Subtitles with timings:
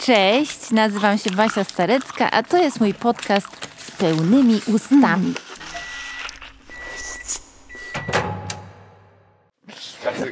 [0.00, 5.34] Cześć, nazywam się Basia Starecka, a to jest mój podcast z pełnymi ustami.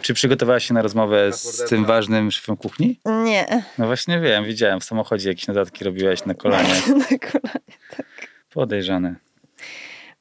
[0.03, 3.01] Czy przygotowałaś się na rozmowę z tym ważnym szefem kuchni?
[3.25, 6.75] Nie, No właśnie wiem, widziałem, w samochodzie jakieś notatki robiłaś na kolanie.
[7.11, 7.65] na kolanie.
[8.55, 9.15] Podejrzane.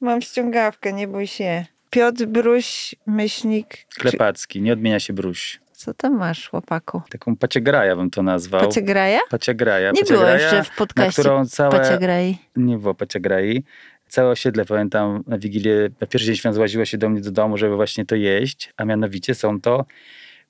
[0.00, 1.64] Mam ściągawkę, nie bój się.
[1.90, 3.86] Piotr Bruś, myślnik.
[3.98, 5.60] Klepacki, nie odmienia się bruś.
[5.74, 7.02] Co tam masz, chłopaku?
[7.10, 8.60] Taką paciegraja bym to nazwał.
[8.60, 9.20] Paciegraja?
[9.30, 9.90] Paciegraja.
[9.92, 11.78] Nie było paciegraja, jeszcze w na podcaście którą całe...
[11.80, 12.38] Paciegraj.
[12.56, 13.64] Nie było paciegrai.
[14.08, 17.56] Całe osiedle, pamiętam, na Wigilię, na pierwszy dzień świąt złaziło się do mnie do domu,
[17.56, 19.84] żeby właśnie to jeść, a mianowicie są to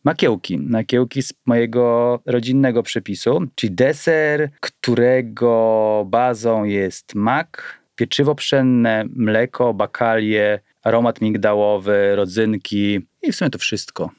[0.05, 0.59] makiełki.
[0.59, 10.60] Makiełki z mojego rodzinnego przepisu, czyli deser, którego bazą jest mak, pieczywo pszenne, mleko, bakalie,
[10.82, 14.10] aromat migdałowy, rodzynki i w sumie to wszystko.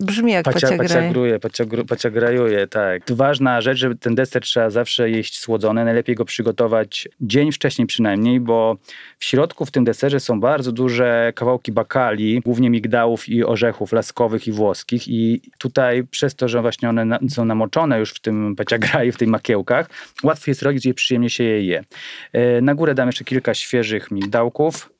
[0.00, 3.04] Brzmi jak Pacia, paciagruje, paciagru, paciagrajuje, tak.
[3.04, 5.84] To ważna rzecz, żeby ten deser trzeba zawsze jeść słodzony.
[5.84, 8.76] Najlepiej go przygotować dzień wcześniej przynajmniej, bo
[9.18, 14.46] w środku w tym deserze są bardzo duże kawałki bakali, głównie migdałów i orzechów laskowych
[14.48, 15.08] i włoskich.
[15.08, 19.28] I tutaj przez to, że właśnie one są namoczone już w tym paciagraju, w tych
[19.28, 19.90] makiełkach,
[20.24, 21.84] łatwiej jest robić je, przyjemnie się je je.
[22.32, 24.90] E, Na górę dam jeszcze kilka świeżych migdałków.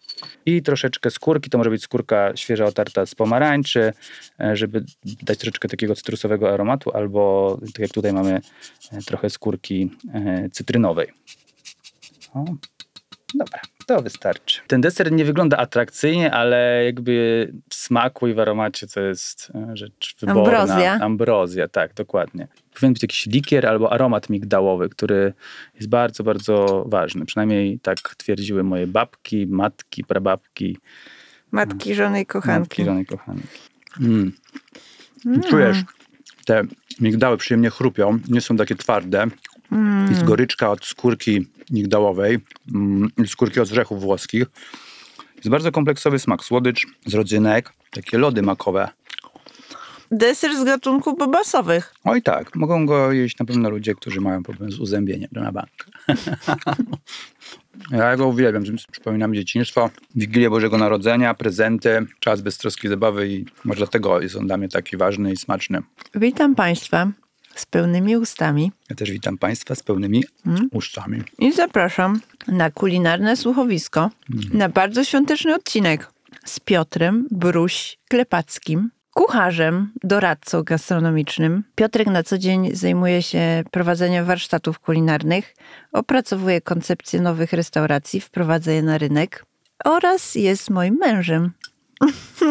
[0.46, 3.92] I troszeczkę skórki, to może być skórka świeża otarta z pomarańczy,
[4.40, 4.84] e, żeby
[5.22, 8.40] dać troszeczkę takiego cytrusowego aromatu, albo tak jak tutaj mamy
[8.92, 11.12] e, trochę skórki e, cytrynowej.
[12.34, 12.44] O,
[13.34, 13.60] dobra,
[13.96, 14.60] to wystarczy.
[14.66, 19.77] Ten deser nie wygląda atrakcyjnie, ale jakby w smaku i w aromacie to jest e,
[19.77, 20.58] rzecz wyborna.
[20.58, 20.98] Ambrozja.
[21.00, 22.48] Ambrozja, tak, dokładnie.
[22.74, 25.33] Powinien być jakiś likier albo aromat migdałowy, który
[25.74, 27.27] jest bardzo, bardzo ważny.
[27.27, 30.78] Przynajmniej tak twierdziły moje babki, matki, prababki,
[31.52, 32.61] Matki, żony i kochanki.
[32.61, 33.48] matki, żony, kochanki.
[34.00, 34.33] Mm.
[35.48, 35.78] Czujesz,
[36.46, 36.62] te
[37.01, 39.27] migdały przyjemnie chrupią, nie są takie twarde.
[40.11, 42.39] Jest goryczka od skórki migdałowej,
[42.75, 44.45] mm, skórki od orzechów włoskich.
[45.36, 48.89] Jest bardzo kompleksowy smak, słodycz z rodzynek, takie lody makowe.
[50.11, 51.95] Deser z gatunków bobasowych.
[52.05, 55.86] Oj tak, mogą go jeść na pewno ludzie, którzy mają problem z uzębieniem, na bank.
[57.92, 63.79] ja go uwielbiam, przypomina mi dzieciństwo, Wigilię Bożego Narodzenia, prezenty, czas beztroskiej zabawy i może
[63.79, 65.83] dlatego jest on dla mnie taki ważny i smaczny.
[66.14, 67.13] Witam Państwa
[67.60, 70.24] z pełnymi ustami Ja też witam Państwa z pełnymi
[70.72, 71.22] uszczami.
[71.38, 74.10] i zapraszam na kulinarne słuchowisko,
[74.52, 76.10] na bardzo świąteczny odcinek
[76.44, 81.64] z Piotrem Bruś Klepackim, kucharzem, doradcą gastronomicznym.
[81.74, 85.54] Piotrek na co dzień zajmuje się prowadzeniem warsztatów kulinarnych,
[85.92, 89.44] opracowuje koncepcje nowych restauracji, wprowadza je na rynek
[89.84, 91.52] oraz jest moim mężem.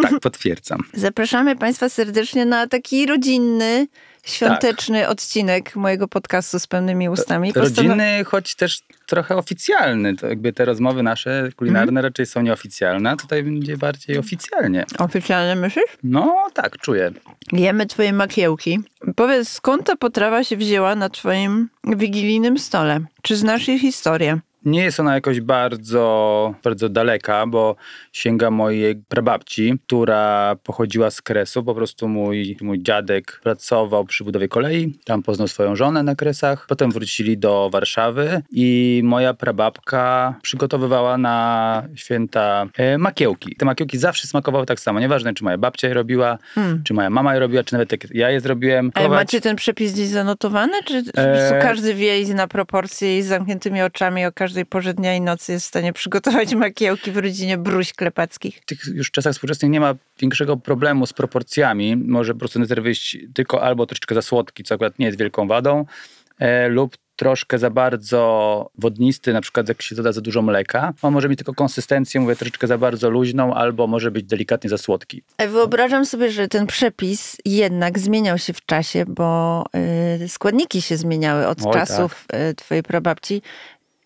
[0.01, 0.79] Tak, potwierdzam.
[0.93, 3.87] Zapraszamy Państwa serdecznie na taki rodzinny,
[4.24, 5.09] świąteczny Tak.
[5.12, 7.53] odcinek mojego podcastu z pełnymi ustami.
[7.53, 10.16] Postanow- Rodzinny, choć też trochę oficjalny.
[10.16, 12.06] To jakby te rozmowy nasze kulinarne Mhm.
[12.06, 14.85] raczej są nieoficjalne, a tutaj będzie bardziej oficjalnie.
[14.97, 15.85] Oficjalnie myślisz?
[16.03, 17.12] No tak, czuję.
[17.52, 18.80] Jemy twoje makiełki.
[19.16, 23.00] Powiedz, skąd ta potrawa się wzięła na twoim wigilijnym stole?
[23.22, 24.40] Czy znasz jej historię?
[24.65, 27.75] Nie jest ona jakoś bardzo, bardzo daleka, bo
[28.11, 31.63] sięga mojej prababci, która pochodziła z Kresu.
[31.63, 36.65] Po prostu mój, mój dziadek pracował przy budowie kolei, tam poznał swoją żonę na Kresach.
[36.69, 43.55] Potem wrócili do Warszawy i moja prababka przygotowywała na święta e, makiełki.
[43.55, 44.99] Te makiełki zawsze smakowały tak samo.
[44.99, 46.83] Nieważne, czy moja babcia je robiła, Hmm.
[46.83, 48.91] czy moja mama je robiła, czy nawet jak ja je zrobiłem.
[48.93, 50.73] Ale macie ten przepis gdzieś zanotowany?
[50.85, 55.15] Czy E, każdy wie i zna proporcje i z zamkniętymi oczami o każdej porze dnia
[55.15, 58.57] i nocy jest w stanie przygotować makiełki w rodzinie bruś klepackich?
[58.61, 61.95] w tych już czasach współczesnych nie ma większego problemu z proporcjami.
[61.95, 65.47] Może po prostu deser wyjść tylko albo troszeczkę za słodki, co akurat nie jest wielką
[65.47, 65.85] wadą,
[66.39, 70.93] e, lub troszkę za bardzo wodnisty, na przykład jak się doda za dużo mleka.
[71.01, 74.77] On może mieć tylko konsystencję, mówię, troszeczkę za bardzo luźną, albo może być delikatnie za
[74.77, 75.24] słodki.
[75.38, 79.63] E, Wyobrażam sobie, że ten przepis jednak zmieniał się w czasie, bo
[80.24, 83.41] y, składniki się zmieniały od Oj, czasów y, twojej prababci.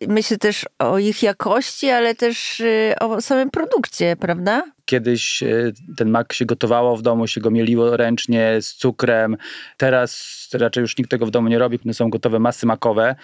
[0.01, 4.63] Myślę też o ich jakości, ale też y, o samym produkcie, prawda?
[4.85, 9.37] Kiedyś e, ten mak się gotowało w domu, się go mieliło ręcznie z cukrem.
[9.77, 13.15] Teraz raczej już nikt tego w domu nie robi, są gotowe masy makowe.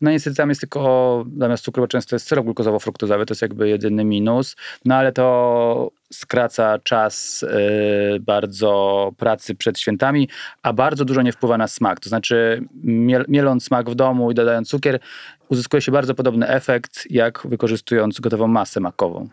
[0.00, 4.04] No niestety tam jest tylko, zamiast cukru, często jest syrop glukozowo-fruktozowy, to jest jakby jedyny
[4.04, 4.56] minus.
[4.84, 10.28] No ale to skraca czas e, bardzo pracy przed świętami,
[10.62, 12.00] a bardzo dużo nie wpływa na smak.
[12.00, 14.98] To znaczy miel, mieląc smak w domu i dodając cukier,
[15.48, 19.28] uzyskuje się bardzo podobny efekt, jak wykorzystując gotową masę makową.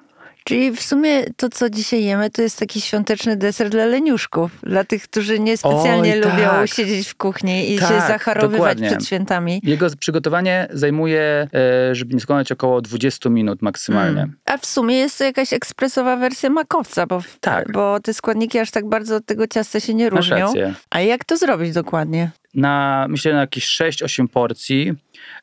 [0.47, 4.51] Czyli w sumie to, co dzisiaj jemy, to jest taki świąteczny deser dla leniuszków.
[4.63, 6.69] Dla tych, którzy niespecjalnie Oj, lubią tak.
[6.69, 8.87] siedzieć w kuchni i się Tak, zacharowywać dokładnie.
[8.89, 9.61] przed świętami.
[9.63, 11.47] Jego przygotowanie zajmuje,
[11.91, 14.21] e, żeby nie skłamać, około 20 minut maksymalnie.
[14.21, 14.35] Mm.
[14.45, 17.71] A w sumie jest to jakaś ekspresowa wersja makowca, bo, Tak.
[17.71, 20.53] bo te składniki aż tak bardzo od tego ciasta się nie różnią.
[20.89, 22.31] A jak to zrobić dokładnie?
[22.53, 24.93] Na, myślę, na jakieś 6-8 porcji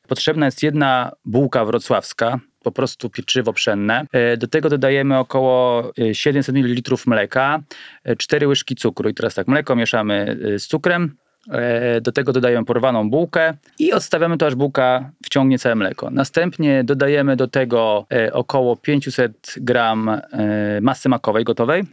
[0.08, 4.06] potrzebna jest jedna bułka wrocławska, po prostu pieczywo pszenne.
[4.12, 7.62] E, Do tego dodajemy około e, 700 ml mleka,
[8.18, 9.08] 4 łyżki cukru.
[9.08, 11.21] I teraz tak, mleko mieszamy e, z cukrem, e,
[12.02, 16.10] do tego dodajemy porwaną bułkę i odstawiamy to, aż bułka wciągnie całe mleko.
[16.10, 20.20] Następnie dodajemy do tego e, około 500 gram e,
[20.80, 21.84] masy makowej gotowej.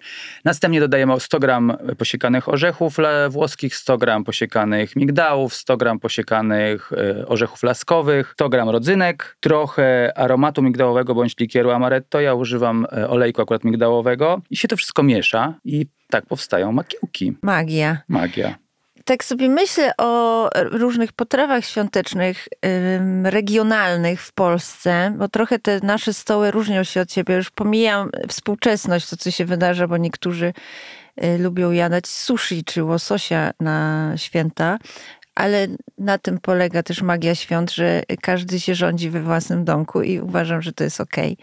[0.45, 2.97] Następnie dodajemy 100 gram posiekanych orzechów
[3.29, 10.17] włoskich, 100 gram posiekanych migdałów, 100 gram posiekanych e, orzechów laskowych, 100 gram rodzynek, trochę
[10.17, 12.21] aromatu migdałowego bądź likieru amaretto.
[12.21, 17.33] Ja używam e, olejku akurat migdałowego i się to wszystko miesza i tak powstają makiełki.
[17.41, 17.97] Magia.
[18.07, 18.68] Magia.
[19.09, 22.47] Tak sobie myślę o różnych potrawach świątecznych,
[23.23, 27.35] regionalnych w Polsce, bo trochę te nasze stoły różnią się od siebie.
[27.35, 30.53] Już pomijam współczesność, to co się wydarza, bo niektórzy
[31.23, 34.77] y, lubią jadać sushi czy łososia na święta.
[35.35, 35.67] Ale
[35.97, 40.61] na tym polega też magia świąt, że każdy się rządzi we własnym domku i uważam,
[40.61, 41.37] że to jest okej.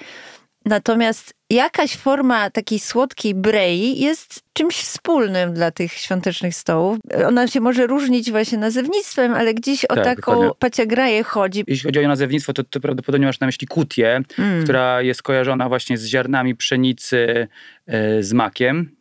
[0.67, 6.99] Natomiast jakaś forma takiej słodkiej brei jest czymś wspólnym dla tych świątecznych stołów.
[7.27, 10.55] Ona się może różnić właśnie nazewnictwem, ale gdzieś o Tak, taką dokładnie.
[10.59, 11.65] paciagraję chodzi.
[11.67, 14.65] Jeśli chodzi o nazewnictwo, to, to prawdopodobnie masz na myśli kutię, Mm.
[14.65, 17.49] która jest kojarzona właśnie z ziarnami pszenicy
[17.87, 18.97] e, z makiem.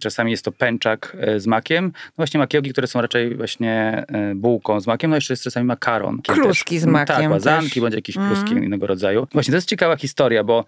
[0.00, 1.84] Czasami jest to pęczak e, z makiem.
[1.84, 5.66] No właśnie makiełki, które są raczej właśnie e, bułką z makiem, no jeszcze jest czasami
[5.66, 6.22] makaron.
[6.22, 8.64] Kluski z No makiem Tak, łazanki, bądź jakieś Mm.
[8.64, 9.26] innego rodzaju.
[9.32, 10.64] Właśnie to jest ciekawa historia, bo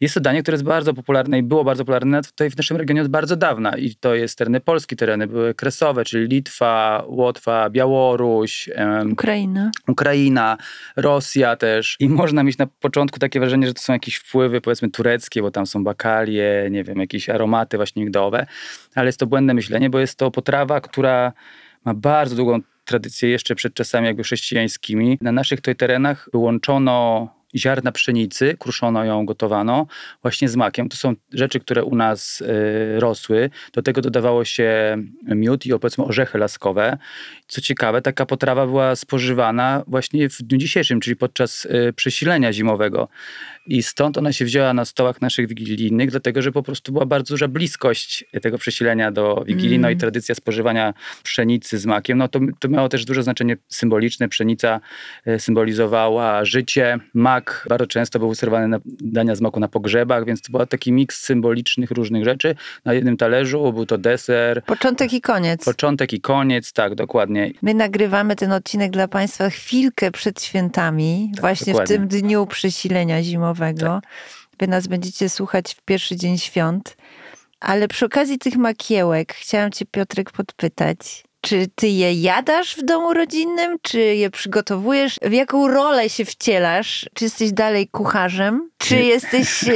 [0.00, 3.02] jest to danie, które jest bardzo popularne i było bardzo popularne tutaj w naszym regionie
[3.02, 3.76] od bardzo dawna.
[3.76, 9.70] I to jest tereny Polski, tereny były kresowe, czyli Litwa, Łotwa, Białoruś, em, Ukraina.
[9.88, 10.56] Ukraina,
[10.96, 11.96] Rosja też.
[12.00, 15.50] I można mieć na początku takie wrażenie, że to są jakieś wpływy powiedzmy tureckie, bo
[15.50, 18.46] tam są bakalie, nie wiem, jakieś aromaty właśnie migdałowe.
[18.94, 21.32] Ale jest to błędne myślenie, bo jest to potrawa, która
[21.84, 25.18] ma bardzo długą tradycję jeszcze przed czasami jakby chrześcijańskimi.
[25.20, 29.86] Na naszych tutaj terenach wyłączono ziarna pszenicy, kruszono ją, gotowano
[30.22, 30.88] właśnie z makiem.
[30.88, 33.50] To są rzeczy, które u nas y, rosły.
[33.72, 36.98] Do tego dodawało się miód i powiedzmy orzechy laskowe.
[37.46, 43.08] Co ciekawe, taka potrawa była spożywana właśnie w dniu dzisiejszym, czyli podczas y, przesilenia zimowego.
[43.66, 47.34] I stąd ona się wzięła na stołach naszych wigilijnych, dlatego że po prostu była bardzo
[47.34, 52.18] duża bliskość tego przesilenia do Wigilii, no i tradycja spożywania pszenicy z makiem.
[52.18, 54.28] No to, to miało też duże znaczenie symboliczne.
[54.28, 54.80] Pszenica
[55.26, 56.98] e, symbolizowała życie.
[57.14, 60.92] Mak bardzo często był serwowany na dania z maku na pogrzebach, więc to był taki
[60.92, 62.54] miks symbolicznych różnych rzeczy.
[62.84, 65.64] Na jednym talerzu był to deser, Początek i koniec.
[65.64, 67.50] początek i koniec, tak, dokładnie.
[67.62, 71.96] My nagrywamy ten odcinek dla Państwa chwilkę przed świętami, właśnie Tak, dokładnie.
[71.96, 74.00] w tym dniu przesilenia zimowego.
[74.60, 76.96] Wy nas będziecie słuchać w pierwszy dzień świąt.
[77.60, 81.24] Ale przy okazji tych makiełek chciałam Cię, Piotrek, podpytać.
[81.40, 85.18] Czy ty je jadasz w domu rodzinnym, czy je przygotowujesz?
[85.22, 87.06] W jaką rolę się wcielasz?
[87.14, 88.70] Czy jesteś dalej kucharzem?
[88.78, 89.02] Czy Nie.
[89.02, 89.72] jesteś, e,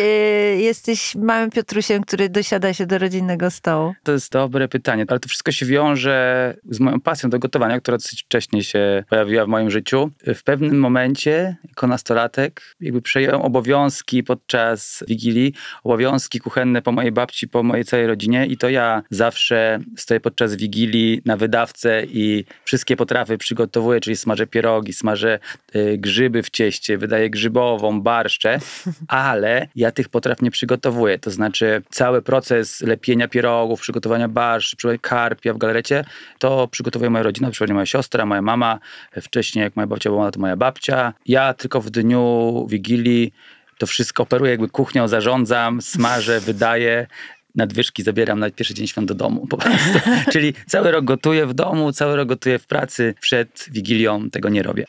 [0.56, 3.94] jesteś małym Piotrusiem, który dosiada się do rodzinnego stołu?
[4.02, 7.96] To jest dobre pytanie, ale to wszystko się wiąże z moją pasją do gotowania, która
[7.96, 10.10] dosyć wcześnie się pojawiła w moim życiu.
[10.34, 15.54] W pewnym momencie, jako nastolatek, jakby przejąłem obowiązki podczas Wigilii,
[15.84, 20.54] obowiązki kuchenne po mojej babci, po mojej całej rodzinie i to ja zawsze stoję podczas
[20.56, 25.38] Wigilii na wydawcę i wszystkie potrawy przygotowuję, czyli smażę pierogi, smażę
[25.76, 28.58] y, grzyby w cieście, wydaję grzybową, barszczę,
[29.08, 31.18] ale ja tych potraw nie przygotowuję.
[31.18, 36.04] To znaczy cały proces lepienia pierogów, przygotowania barszcz, przygotowania karpia w galarecie,
[36.38, 38.78] to przygotowuje moja rodzina, przykładzie moja siostra, moja mama,
[39.22, 41.12] wcześniej jak moja babcia była to moja babcia.
[41.26, 43.32] Ja tylko w dniu Wigilii
[43.78, 47.06] to wszystko operuję, jakby kuchnią zarządzam, smażę, wydaję.
[47.54, 49.98] Nadwyżki zabieram na pierwszy dzień świąt do domu po prostu.
[50.32, 53.14] Czyli cały rok gotuję w domu, cały rok gotuję w pracy.
[53.20, 54.84] Przed Wigilią tego nie robię.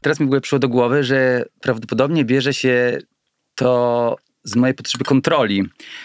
[0.00, 2.98] Teraz mi w ogóle przyszło do głowy, że prawdopodobnie bierze się
[3.54, 5.62] to z mojej potrzeby kontroli.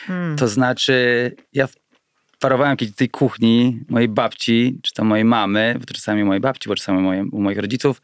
[0.08, 0.38] Hmm.
[0.38, 1.68] To znaczy, ja
[2.40, 6.42] parowałem kiedyś do tej kuchni mojej babci, czy to mojej mamy, bo to czasami mojej
[6.42, 8.02] babci, bo czasami moje, u moich rodziców,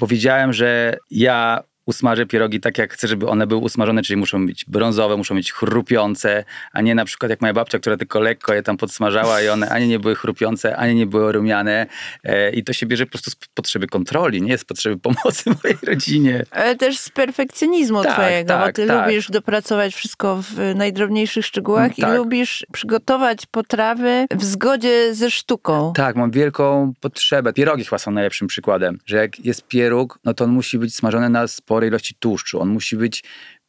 [0.00, 4.46] bo wiedziałem, że ja usmażę pierogi tak, jak chcę, żeby one były usmażone, czyli muszą
[4.46, 8.54] być brązowe, muszą być chrupiące, a nie na przykład jak moja babcia, która tylko lekko
[8.54, 11.86] je tam podsmażała i one ani nie były chrupiące, ani nie były rumiane.
[12.24, 15.78] E, I to się bierze po prostu z potrzeby kontroli, nie z potrzeby pomocy mojej
[15.82, 16.44] rodzinie.
[16.50, 19.06] Ale też z perfekcjonizmu Tak, twojego, bo tak, ty tak.
[19.08, 22.16] lubisz dopracować wszystko w najdrobniejszych szczegółach i Tak.
[22.16, 25.92] lubisz przygotować potrawy w zgodzie ze sztuką.
[25.96, 27.52] Tak, mam wielką potrzebę.
[27.52, 31.28] Pierogi chyba są najlepszym przykładem, że jak jest pieróg, no to on musi być smażony
[31.28, 31.48] na
[31.80, 32.60] sporej ilości tłuszczu.
[32.60, 33.24] On musi być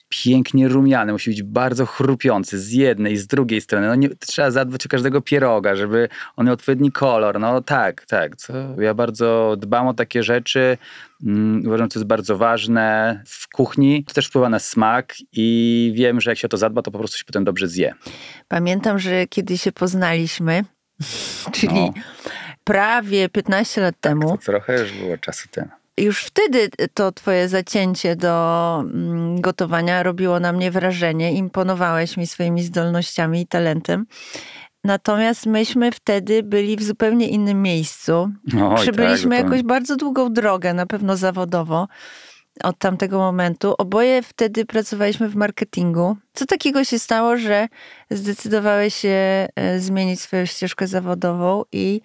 [0.09, 3.87] pięknie rumiany, musi być bardzo chrupiący z jednej, z drugiej strony.
[3.87, 7.39] No nie, trzeba zadbać o każdego pieroga, żeby on miał odpowiedni kolor.
[7.39, 8.35] No tak, tak.
[8.35, 8.53] Co?
[8.81, 10.77] Ja bardzo dbam o takie rzeczy.
[11.25, 14.03] Mm, uważam, że to jest bardzo ważne w kuchni.
[14.07, 16.99] To też wpływa na smak i wiem, że jak się o to zadba, to po
[16.99, 17.93] prostu się potem dobrze zje.
[18.47, 20.63] Pamiętam, że kiedy się poznaliśmy,
[21.55, 21.93] czyli No.
[22.63, 25.69] prawie 15 lat temu, To trochę już było czasu temu.
[25.97, 31.33] Już wtedy to twoje zacięcie do mm, gotowania robiło na mnie wrażenie.
[31.33, 34.05] Imponowałeś mi swoimi zdolnościami i talentem.
[34.83, 38.31] Natomiast myśmy wtedy byli w zupełnie innym miejscu.
[38.63, 41.87] Oj, Przebyliśmy tak, jakoś bardzo długą drogę, na pewno zawodowo,
[42.63, 43.73] od tamtego momentu.
[43.77, 46.17] Oboje wtedy pracowaliśmy w marketingu.
[46.33, 47.67] Co takiego się stało, że
[48.09, 52.01] zdecydowałeś się e, zmienić swoją ścieżkę zawodową i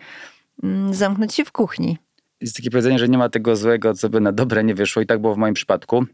[0.63, 1.99] mm, zamknąć się w kuchni?
[2.41, 5.07] Jest takie powiedzenie, że nie ma tego złego, co by na dobre nie wyszło i
[5.07, 6.07] tak było w moim przypadku.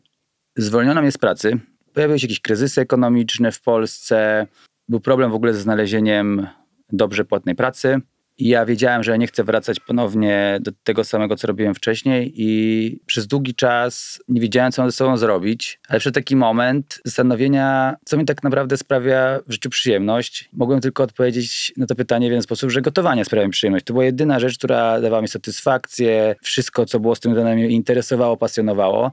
[0.56, 1.58] Zwolniono mnie z pracy.
[1.92, 4.46] Pojawiły się jakieś kryzysy ekonomiczne w Polsce.
[4.88, 6.46] Był problem w ogóle ze znalezieniem
[6.92, 8.00] dobrze płatnej pracy.
[8.42, 13.00] I ja wiedziałem, że nie chcę wracać ponownie do tego samego, co robiłem wcześniej i
[13.06, 15.80] przez długi czas nie wiedziałem, co mam ze sobą zrobić.
[15.88, 21.02] Ale przed taki moment zastanowienia, co mi tak naprawdę sprawia w życiu przyjemność, mogłem tylko
[21.02, 23.84] odpowiedzieć na to pytanie w jeden sposób, że gotowanie sprawia mi przyjemność.
[23.84, 26.36] To była jedyna rzecz, która dawała mi satysfakcję.
[26.42, 29.12] Wszystko, co było z tym związane, mnie interesowało, pasjonowało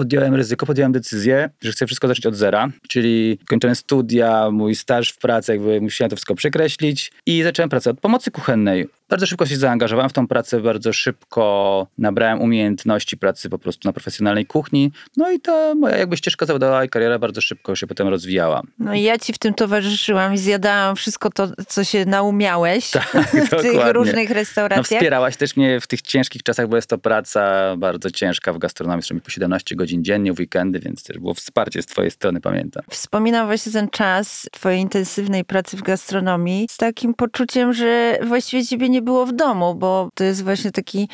[0.00, 5.10] podjąłem ryzyko, podjąłem decyzję, że chcę wszystko zacząć od zera, czyli kończone studia, mój staż
[5.10, 8.86] w pracy, jakby musiałem to wszystko przekreślić i zacząłem pracę od pomocy kuchennej.
[9.10, 13.92] Bardzo szybko się zaangażowałem w tą pracę, bardzo szybko nabrałem umiejętności pracy po prostu na
[13.92, 14.92] profesjonalnej kuchni.
[15.16, 18.62] No i ta moja jakby ścieżka zawodowa i kariera bardzo szybko się potem rozwijała.
[18.78, 23.12] No i ja ci w tym towarzyszyłam i zjadałam wszystko to, co się naumiałeś Tak,
[23.46, 23.92] w tych dokładnie.
[23.92, 24.86] różnych No, restauracjach.
[24.86, 29.02] wspierałaś też mnie w tych ciężkich czasach, bo jest to praca bardzo ciężka w gastronomii,
[29.02, 32.82] zresztą po 17 godzin dziennie, w weekendy, więc też było wsparcie z twojej strony, pamiętam.
[32.90, 38.88] Wspominam właśnie ten czas twojej intensywnej pracy w gastronomii z takim poczuciem, że właściwie ciebie
[38.88, 41.08] nie było w domu, bo to jest właśnie taki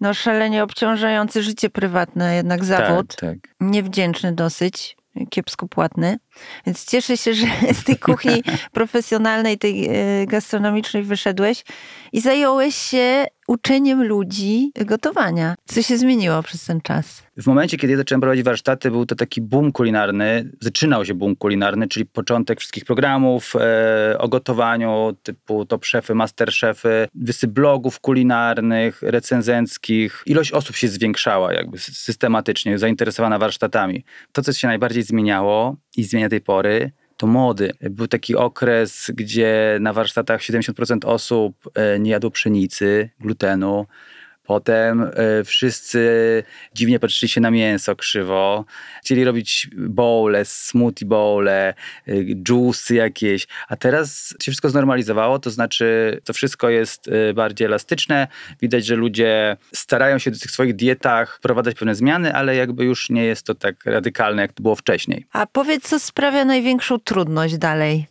[0.00, 3.16] no, szalenie obciążający życie prywatne jednak zawód.
[3.16, 3.54] Tak, tak.
[3.60, 4.96] Niewdzięczny dosyć,
[5.30, 6.18] kiepsko płatny.
[6.66, 11.64] Więc cieszę się, że z tej kuchni profesjonalnej, tej e, gastronomicznej wyszedłeś
[12.12, 15.54] i zająłeś się uczeniem ludzi gotowania.
[15.64, 17.22] Co się zmieniło przez ten czas?
[17.36, 20.50] W momencie, kiedy ja zacząłem prowadzić warsztaty, był to taki boom kulinarny.
[20.60, 26.52] Zaczynał się boom kulinarny, czyli początek wszystkich programów e, o gotowaniu, typu top szefy, master
[26.52, 30.22] szefy, wysyp blogów kulinarnych, recenzenckich.
[30.26, 34.04] Ilość osób się zwiększała jakby sy- systematycznie, zainteresowana warsztatami.
[34.32, 37.72] To, co się najbardziej zmieniało i tej pory, to mody.
[37.80, 43.86] Był taki okres, gdzie na warsztatach 70% osób e, nie jadło pszenicy, glutenu.
[44.44, 46.02] Potem e, wszyscy
[46.74, 48.64] dziwnie patrzyli się na mięso krzywo.
[49.04, 51.74] Chcieli robić bowle, smoothie bowle,
[52.08, 53.46] y, dżusy jakieś.
[53.68, 58.28] A teraz się wszystko znormalizowało, to znaczy to wszystko jest y, bardziej elastyczne.
[58.62, 63.10] Widać, że ludzie starają się w tych swoich dietach wprowadzać pewne zmiany, ale jakby już
[63.10, 65.26] nie jest to tak radykalne, jak to było wcześniej.
[65.32, 68.06] A powiedz, co sprawia największą trudność dalej?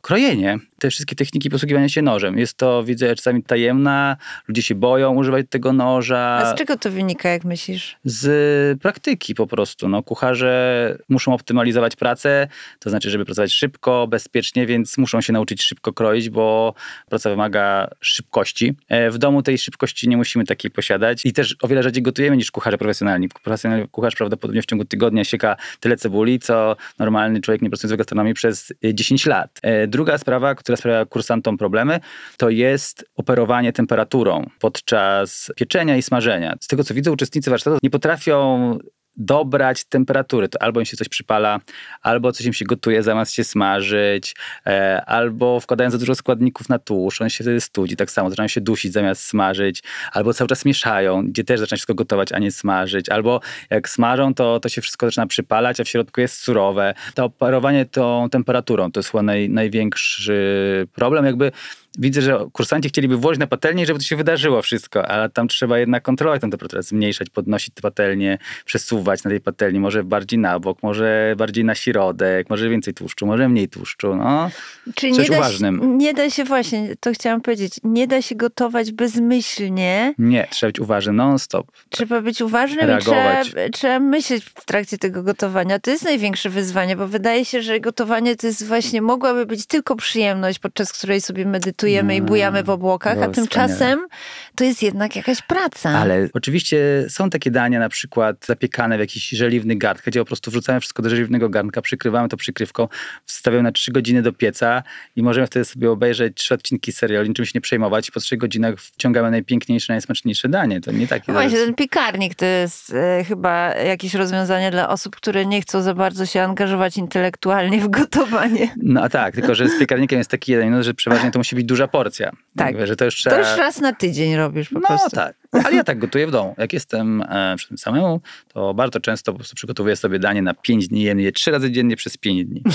[0.00, 2.38] Krojenie, te wszystkie techniki posługiwania się nożem.
[2.38, 4.16] Jest to, widzę, czasami tajemna,
[4.48, 6.18] ludzie się boją używać tego noża.
[6.18, 7.96] A z czego to wynika, jak myślisz?
[8.04, 9.88] z praktyki po prostu.
[9.88, 12.48] No, kucharze muszą optymalizować pracę,
[12.78, 16.74] to znaczy, żeby pracować szybko, bezpiecznie, więc muszą się nauczyć szybko kroić, bo
[17.08, 18.74] praca wymaga szybkości.
[18.88, 22.36] E, W domu tej szybkości nie musimy takiej posiadać i też o wiele rzadziej gotujemy
[22.36, 23.28] niż kucharze profesjonalni.
[23.28, 27.98] Profesjonalny kucharz prawdopodobnie w ciągu tygodnia sieka tyle cebuli, co normalny człowiek nie pracujący w
[27.98, 29.58] gastronomii przez e, 10 lat.
[29.62, 32.00] E, Druga sprawa, która sprawia kursantom problemy,
[32.36, 36.54] to jest operowanie temperaturą podczas pieczenia i smażenia.
[36.60, 38.78] Z tego co widzę, uczestnicy warsztatu nie potrafią
[39.16, 40.48] dobrać temperatury.
[40.48, 41.60] To albo im się coś przypala,
[42.02, 46.78] albo coś im się gotuje zamiast się smażyć, e, albo wkładają za dużo składników na
[46.78, 50.64] tłuszcz, on się wtedy studzi, tak samo zaczynają się dusić zamiast smażyć, albo cały czas
[50.64, 53.40] mieszają, gdzie też zaczyna wszystko gotować, a nie smażyć, albo
[53.70, 56.94] jak smażą, to, to się wszystko zaczyna przypalać, a w środku jest surowe.
[57.14, 61.52] To operowanie tą temperaturą to jest chyba naj, największy problem, jakby
[61.98, 65.78] widzę, że kursanci chcieliby włożyć na patelnię, żeby to się wydarzyło wszystko, ale tam trzeba
[65.78, 70.82] jednak kontrolować tę temperaturę, zmniejszać, podnosić patelnię, przesuwać na tej patelni, może bardziej na bok,
[70.82, 74.50] może bardziej na środek, może więcej tłuszczu, może mniej tłuszczu, no.
[74.94, 75.98] Czyli Coś nie da, się, uważnym.
[75.98, 80.14] nie da się właśnie, to chciałam powiedzieć, nie da się gotować bezmyślnie.
[80.18, 81.66] Nie, trzeba być uważny non-stop.
[81.90, 85.78] Trzeba być uważnym i trzeba, trzeba myśleć w trakcie tego gotowania.
[85.78, 89.96] To jest największe wyzwanie, bo wydaje się, że gotowanie to jest właśnie, mogłaby być tylko
[89.96, 94.06] przyjemność, podczas której sobie medytujemy i No, bujamy w obłokach, było a tymczasem
[94.54, 95.90] to jest jednak jakaś praca.
[95.90, 100.50] Ale oczywiście są takie dania, na przykład zapiekane w jakiś żeliwny garnek, gdzie po prostu
[100.50, 102.88] wrzucamy wszystko do żeliwnego garnka, przykrywamy to przykrywką,
[103.24, 104.82] wstawiamy na trzy godziny do pieca
[105.16, 108.38] i możemy wtedy sobie obejrzeć trzy odcinki serialu, niczym się nie przejmować i po trzech
[108.38, 110.80] godzinach wciągamy najpiękniejsze, najsmaczniejsze danie.
[110.80, 111.32] To nie takie...
[111.32, 115.82] No właśnie, ten piekarnik to jest e, chyba jakieś rozwiązanie dla osób, które nie chcą
[115.82, 118.74] za bardzo się angażować intelektualnie w gotowanie.
[118.82, 121.56] No a tak, tylko że z piekarnikiem jest taki jeden, no, że przeważnie to musi
[121.56, 122.30] być duża porcja.
[122.56, 122.66] Tak.
[122.66, 123.36] Jakby, że to już trzeba...
[123.36, 125.10] To już raz na tydzień robisz po No prostu.
[125.10, 126.54] tak, ale ja tak gotuję w domu.
[126.58, 130.54] Jak jestem e, przy tym samemu, to bardzo często po prostu przygotowuję sobie danie na
[130.54, 132.62] 5 dni, jem je trzy razy dziennie przez 5 dni.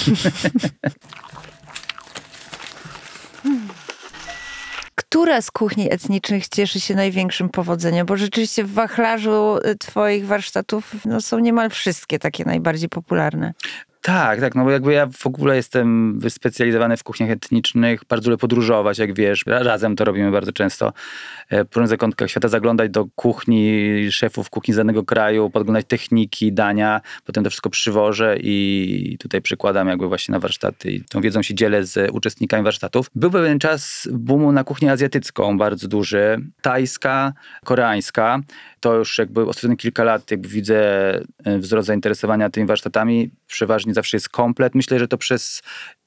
[4.95, 8.05] Która z kuchni etnicznych cieszy się największym powodzeniem?
[8.05, 13.53] Bo rzeczywiście w wachlarzu y, twoich warsztatów no, są niemal wszystkie takie najbardziej popularne.
[14.01, 18.39] Tak, tak, no bo jakby ja w ogóle jestem wyspecjalizowany w kuchniach etnicznych, bardzo lubię
[18.41, 20.93] podróżować, jak wiesz, razem to robimy bardzo często.
[21.49, 26.53] E, Po różnych zakątkach świata zaglądać do kuchni szefów kuchni z danego kraju, podglądać techniki,
[26.53, 31.41] dania, potem to wszystko przywożę i tutaj przykładam jakby właśnie na warsztaty i tą wiedzą
[31.41, 33.09] się dzielę z uczestnikami warsztatów.
[33.15, 37.33] Był pewien czas boomu na kuchnię azjatycką, bardzo duży, tajska,
[37.65, 38.39] koreańska.
[38.79, 40.79] To już jakby ostatnie kilka lat jakby widzę
[41.43, 43.29] e, wzrost zainteresowania tymi warsztatami.
[43.47, 44.75] Przeważnie zawsze jest komplet.
[44.75, 45.62] Myślę, że to przez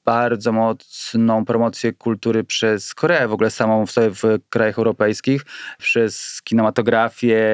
[0.05, 5.45] bardzo mocną promocję kultury przez Koreę, w ogóle samą w sobie w krajach europejskich,
[5.77, 7.45] przez kinematografię,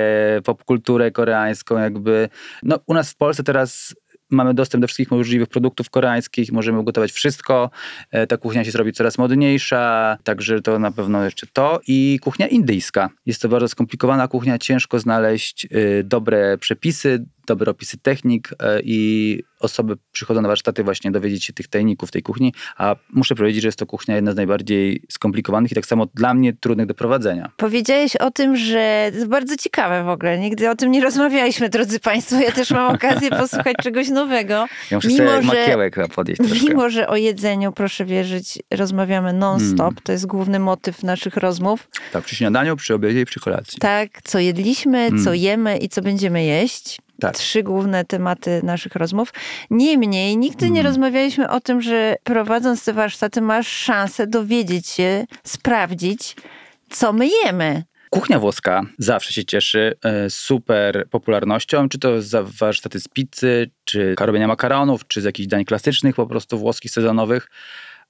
[0.44, 2.30] popkulturę koreańską jakby.
[2.64, 3.96] No u nas w Polsce teraz
[4.30, 7.70] mamy dostęp do wszystkich możliwych produktów koreańskich, możemy ugotować wszystko.
[8.12, 11.80] E, Ta kuchnia się zrobi coraz modniejsza, także to na pewno jeszcze to.
[11.88, 13.10] I kuchnia indyjska.
[13.26, 19.40] Jest to bardzo skomplikowana kuchnia, ciężko znaleźć y, dobre przepisy, dobre opisy technik y, i
[19.60, 23.68] osoby przychodzą na warsztaty właśnie dowiedzieć się tych tajników tej kuchni, a muszę powiedzieć, że
[23.68, 27.52] jest to kuchnia jedna z najbardziej skomplikowanych i tak samo dla mnie trudnych do prowadzenia.
[27.58, 30.40] Powiedziałeś o tym, że to jest bardzo ciekawe w ogóle.
[30.40, 32.36] Nigdy o tym nie rozmawialiśmy, drodzy Państwo.
[32.40, 34.54] Ja też mam okazję posłuchać czegoś nowego.
[34.92, 36.68] Ja muszę Mimo, sobie że- makiełek podjeść troszkę.
[36.68, 39.80] Mimo, że o jedzeniu, proszę wierzyć, rozmawiamy non-stop.
[39.92, 39.96] Mm.
[40.04, 41.88] To jest główny motyw naszych rozmów.
[42.12, 43.80] Tak, przy śniadaniu, przy obiedzie i przy kolacji.
[43.80, 47.00] Tak, co jedliśmy, co jemy i co będziemy jeść.
[47.20, 47.36] Tak.
[47.36, 49.34] Trzy główne tematy naszych rozmów.
[49.70, 50.86] Niemniej nigdy nie Mm.
[50.92, 56.36] rozmawialiśmy o tym, że prowadząc te warsztaty masz szansę dowiedzieć się, sprawdzić,
[56.90, 57.84] co my jemy.
[58.10, 64.16] Kuchnia włoska zawsze się cieszy e, super popularnością, czy to za warsztaty z pizzy, czy
[64.20, 67.48] robienia makaronów, czy z jakichś dań klasycznych, po prostu włoskich, sezonowych.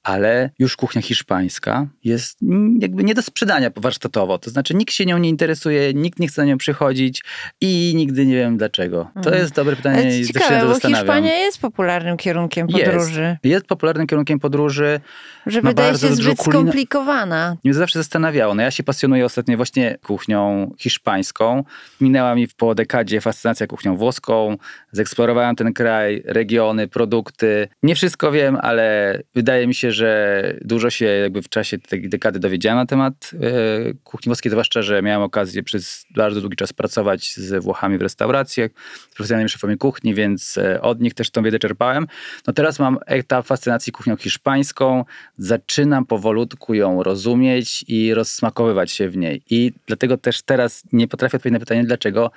[0.03, 2.37] Ale już kuchnia hiszpańska jest
[2.79, 4.37] jakby nie do sprzedania warsztatowo.
[4.37, 7.23] To znaczy nikt się nią nie interesuje, nikt nie chce na nią przychodzić
[7.61, 9.11] i nigdy nie wiem dlaczego.
[9.23, 10.89] To jest dobre pytanie Ale i ciekawe, bo.
[10.89, 13.21] Hiszpania jest popularnym kierunkiem podróży.
[13.21, 14.99] Jest, jest popularnym kierunkiem podróży.
[15.45, 17.57] Że wydaje się zbyt kulina- skomplikowana.
[17.63, 18.55] mnie zawsze zastanawiało.
[18.55, 21.63] No ja się pasjonuję ostatnio właśnie kuchnią hiszpańską.
[22.01, 24.57] Minęła mi po dekadzie fascynacja kuchnią włoską.
[24.91, 27.67] Zeksplorowałem ten kraj, regiony, produkty.
[27.83, 32.39] Nie wszystko wiem, ale wydaje mi się, że dużo się jakby w czasie tej dekady
[32.39, 37.33] dowiedziałem na temat e, kuchni włoskiej, zwłaszcza, że miałem okazję przez bardzo długi czas pracować
[37.35, 38.71] z Włochami w restauracjach,
[39.11, 42.07] z profesjonalnymi szefami kuchni, więc e, od nich też tą wiedzę czerpałem.
[42.47, 45.05] No teraz mam etap fascynacji kuchnią hiszpańską.
[45.37, 49.41] Zaczynam powolutku ją rozumieć i rozsmakowywać się w niej.
[49.49, 52.31] I dlatego też teraz nie potrafię odpowiedzieć na pytanie, dlaczego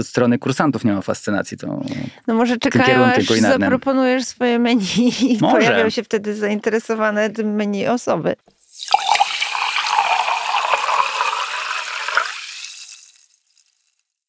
[0.00, 1.86] od strony kursantów nie ma fascynacji tą.
[2.26, 5.56] No może czekają, aż zaproponujesz swoje menu i Może.
[5.56, 8.36] pojawią się wtedy zainteresowane tym menu osoby.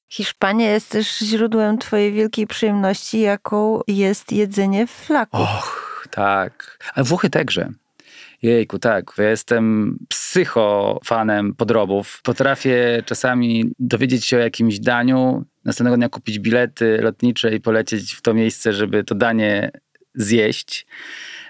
[0.10, 5.38] Hiszpania jest też źródłem twojej wielkiej przyjemności, jaką jest jedzenie w flaku.
[5.38, 6.78] Och, tak.
[6.95, 7.69] Ale Włochy także.
[8.41, 9.13] Jejku, tak.
[9.17, 12.21] Ja jestem psychofanem podrobów.
[12.23, 18.21] Potrafię czasami dowiedzieć się o jakimś daniu, następnego dnia kupić bilety lotnicze i polecieć w
[18.21, 19.71] to miejsce, żeby to danie
[20.15, 20.88] zjeść.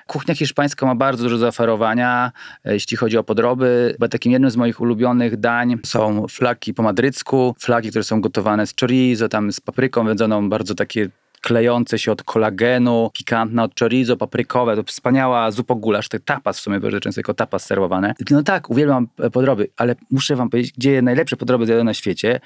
[0.07, 2.31] Kuchnia hiszpańska ma bardzo dużo zaoferowania,
[2.65, 3.95] e, jeśli chodzi o podroby.
[3.99, 8.67] Bo takim jednym z moich ulubionych dań są flaki po madrycku, flaki, które są gotowane
[8.67, 11.09] z chorizo, tam z papryką wędzoną, bardzo takie
[11.41, 16.61] klejące się od kolagenu, pikantne od chorizo, paprykowe, to wspaniała zupa gulasz, to tapas w
[16.61, 18.13] sumie bardzo często jako tapas serwowane.
[18.31, 22.39] No tak, uwielbiam e, podroby, ale muszę wam powiedzieć, gdzie najlepsze podroby zjadłem na świecie,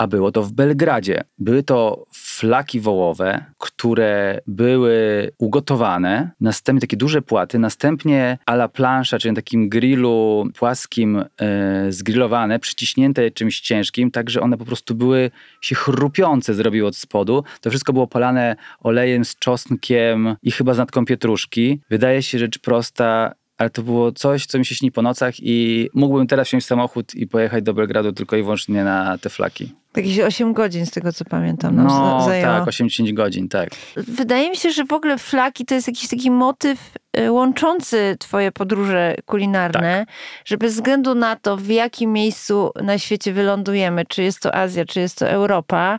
[0.00, 1.24] a było to w Belgradzie.
[1.38, 9.18] Były to flaki wołowe, które były ugotowane, następnie takie duże płaty, następnie a la plansza,
[9.18, 14.94] czyli na takim grillu płaskim e, zgrillowane, przyciśnięte czymś ciężkim, tak że one po prostu
[14.94, 17.44] były się chrupiące zrobiły od spodu.
[17.60, 21.80] To wszystko było polane olejem z czosnkiem i chyba z natką pietruszki.
[21.90, 25.88] Wydaje się rzecz prosta, ale to było coś, co mi się śni po nocach i
[25.94, 29.79] mógłbym teraz wziąć samochód i pojechać do Belgradu tylko i wyłącznie na te flaki.
[29.96, 31.76] Jakieś 8 godzin z tego, co pamiętam.
[31.76, 32.52] nam No za- zajęło.
[32.58, 33.68] tak, 80 godzin, tak.
[33.96, 36.78] Wydaje mi się, że w ogóle flaki to jest jakiś taki motyw
[37.18, 40.14] y, łączący twoje podróże kulinarne, Tak.
[40.44, 44.84] że bez względu na to, w jakim miejscu na świecie wylądujemy, czy jest to Azja,
[44.84, 45.98] czy jest to Europa,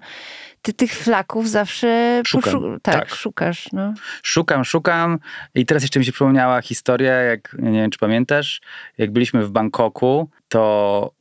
[0.62, 3.10] ty tych flaków zawsze Szukam, poszu- tak, tak.
[3.16, 3.70] szukasz.
[3.74, 3.94] No.
[4.24, 5.20] Szukam, szukam
[5.56, 8.62] i teraz jeszcze mi się przypomniała historia, jak nie wiem, czy pamiętasz,
[8.98, 11.12] jak byliśmy w Bangkoku, to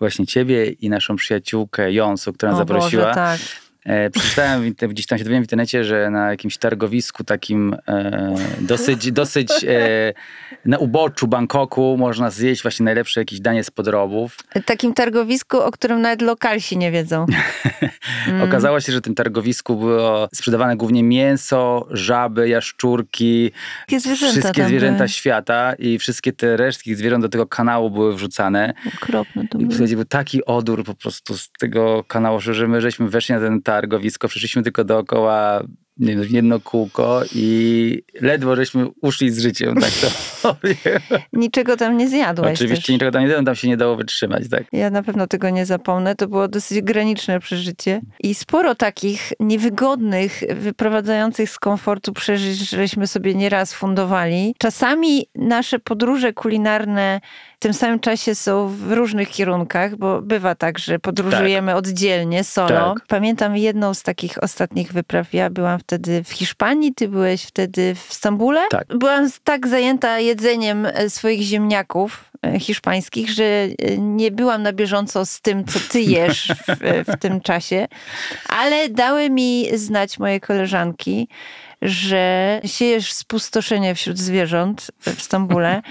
[0.00, 3.02] właśnie ciebie i naszą przyjaciółkę Jonsu, która nas zaprosiła.
[3.02, 3.40] Boże, tak.
[3.84, 9.12] E, przeczytałem gdzieś tam się dowiedziałem w internecie, że na jakimś targowisku takim e, dosyć,
[9.12, 10.12] dosyć e,
[10.64, 14.36] na uboczu Bangkoku można zjeść właśnie najlepsze jakieś danie z podrobów.
[14.64, 17.26] Takim targowisku, o którym nawet lokalsi nie wiedzą.
[18.28, 18.42] Mm.
[18.42, 23.52] Okazało się, że w tym targowisku było sprzedawane głównie mięso, żaby, jaszczurki,
[23.88, 28.74] Wszystkie zwierzęta wszystkie zwierzęta świata i wszystkie te resztki zwierząt do tego kanału były wrzucane.
[29.02, 29.72] Okropne to I było.
[29.72, 33.62] słuchajcie, był taki odór po prostu z tego kanału, że my żeśmy weszli na ten
[33.70, 35.62] targowisko, przeszliśmy tylko dookoła
[36.00, 40.06] nie wiem, jedno kółko i ledwo żeśmy uszli z życiem, tak to
[40.42, 41.00] powiem.
[41.32, 42.88] Niczego tam nie zjadłeś Oczywiście też.
[42.88, 44.64] niczego tam nie dało, tam się nie dało wytrzymać, tak.
[44.72, 46.14] Ja na pewno tego nie zapomnę.
[46.14, 48.00] To było dosyć graniczne przeżycie.
[48.20, 54.54] I sporo takich niewygodnych, wyprowadzających z komfortu przeżyć, żeśmy sobie nieraz fundowali.
[54.58, 57.20] Czasami nasze podróże kulinarne
[57.56, 62.94] w tym samym czasie są w różnych kierunkach, bo bywa tak, że podróżujemy oddzielnie, solo.
[62.94, 63.06] Tak.
[63.08, 65.34] Pamiętam jedną z takich ostatnich wypraw.
[65.34, 68.60] Ja byłam wtedy w Hiszpanii, ty byłeś wtedy w Stambule.
[68.70, 68.98] Tak.
[68.98, 75.26] Byłam tak zajęta jedzeniem e, swoich ziemniaków e, hiszpańskich, że e, nie byłam na bieżąco
[75.26, 77.88] z tym, co ty jesz w, w tym czasie,
[78.48, 81.28] ale dały mi znać moje koleżanki,
[81.82, 85.82] że siejesz spustoszenie wśród zwierząt w Stambule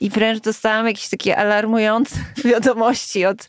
[0.00, 3.48] i wręcz dostałam jakieś takie alarmujące wiadomości od,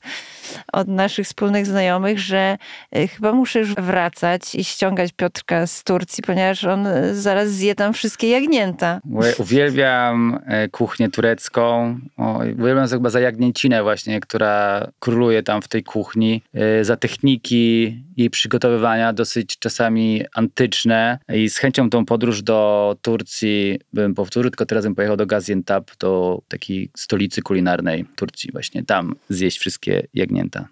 [0.73, 2.57] od naszych wspólnych znajomych, że
[2.91, 7.75] e, chyba muszę już wracać i ściągać Piotrka z Turcji, ponieważ on e, zaraz zje
[7.75, 8.99] tam wszystkie jagnięta.
[9.37, 11.99] Uwielbiam e, kuchnię turecką.
[12.17, 16.41] O, uwielbiam chyba za jagnięcinę właśnie, która króluje tam w tej kuchni.
[16.81, 21.19] Za techniki jej przygotowywania, dosyć czasami antyczne.
[21.33, 25.91] I z chęcią tą podróż do Turcji bym powtórzył, tylko teraz bym pojechał do Gaziantep,
[25.99, 28.51] do takiej stolicy kulinarnej Turcji.
[28.51, 30.32] Właśnie tam zjeść wszystkie jagnięta.
[30.33, 30.69] No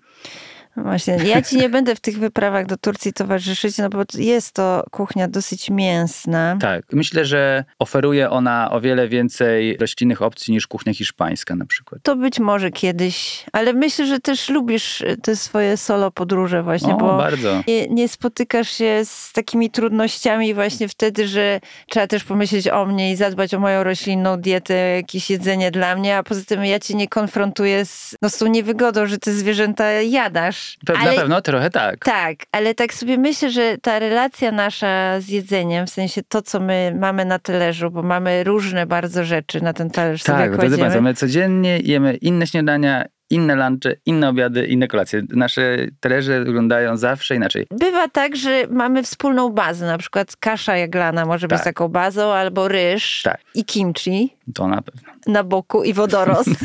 [0.77, 4.83] Właśnie, ja ci nie będę w tych wyprawach do Turcji towarzyszyć, no bo jest to
[4.91, 6.57] kuchnia dosyć mięsna.
[6.61, 6.85] Tak.
[6.91, 12.01] Myślę, że oferuje ona o wiele więcej roślinnych opcji niż kuchnia hiszpańska na przykład.
[12.03, 16.97] To być może kiedyś, ale myślę, że też lubisz te swoje solo podróże właśnie, O,
[16.97, 17.63] bo bardzo.
[17.67, 23.11] nie, nie spotykasz się z takimi trudnościami właśnie wtedy, że trzeba też pomyśleć o mnie
[23.11, 26.93] i zadbać o moją roślinną dietę, jakieś jedzenie dla mnie, a poza tym ja cię
[26.93, 30.60] nie konfrontuję z, no, z tą niewygodą, że te zwierzęta jadasz.
[30.85, 31.99] Pe- ale, Na pewno trochę tak.
[32.05, 36.59] Tak, ale tak sobie myślę, że ta relacja nasza z jedzeniem, w sensie to, co
[36.59, 40.77] my mamy na talerzu, bo mamy różne bardzo rzeczy na ten talerz Tak, drodzy.
[40.77, 45.21] Państwo, my codziennie jemy inne śniadania, inne lunche, inne obiady, inne kolacje.
[45.29, 47.67] Nasze talerze wyglądają zawsze inaczej.
[47.71, 51.63] Bywa tak, że mamy wspólną bazę, na przykład kasza jaglana może być Tak.
[51.65, 53.37] taką bazą, albo ryż Tak.
[53.55, 55.13] i kimchi To na pewno.
[55.27, 56.49] na boku i wodorost.